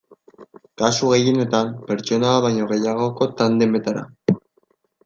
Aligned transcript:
Kasu 0.81 1.09
gehienetan, 1.11 1.69
pertsona 1.91 2.33
bat 2.33 2.45
baino 2.49 2.71
gehiagoko 2.73 3.31
tandemetara. 3.43 4.07